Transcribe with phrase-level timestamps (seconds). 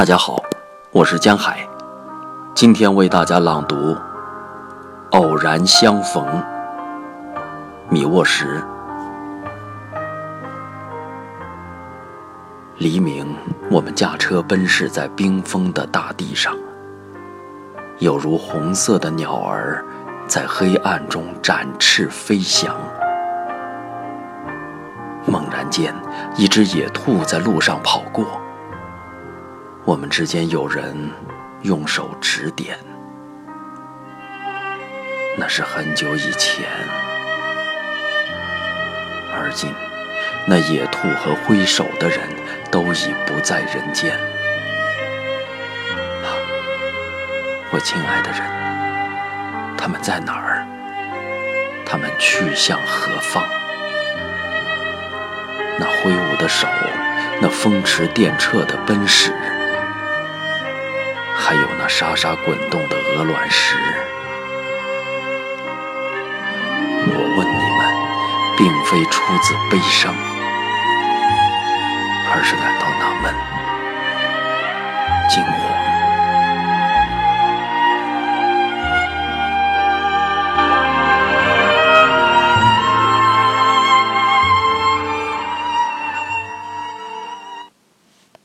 [0.00, 0.42] 大家好，
[0.92, 1.68] 我是江海，
[2.54, 3.76] 今天为大家朗读
[5.10, 6.24] 《偶然相逢》。
[7.90, 8.64] 米沃什。
[12.78, 13.36] 黎明，
[13.70, 16.56] 我们驾车奔驰在冰封的大地上，
[17.98, 19.84] 有如红色的鸟儿
[20.26, 22.74] 在黑暗中展翅飞翔。
[25.26, 25.94] 猛然间，
[26.38, 28.39] 一只野兔在路上跑过。
[29.90, 30.94] 我们之间有人
[31.62, 32.78] 用手指点，
[35.36, 36.64] 那是很久以前。
[39.34, 39.74] 而今，
[40.46, 42.20] 那野兔和挥手的人
[42.70, 44.14] 都已不在人间。
[46.22, 46.38] 啊，
[47.72, 50.64] 我亲爱的人，他们在哪儿？
[51.84, 53.44] 他们去向何方？
[55.80, 56.68] 那挥舞的手，
[57.42, 59.32] 那风驰电掣的奔驰，
[61.42, 63.74] 还有那沙沙滚动的鹅卵石。
[67.06, 67.80] 我问你们，
[68.58, 70.14] 并非出自悲伤，
[72.30, 73.34] 而是感到纳闷、
[75.30, 75.69] 惊慌。